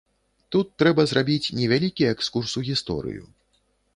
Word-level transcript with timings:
Тут 0.53 0.71
трэба 0.83 1.05
зрабіць 1.11 1.53
невялікі 1.59 2.09
экскурс 2.13 2.57
у 2.61 2.65
гісторыю. 2.73 3.23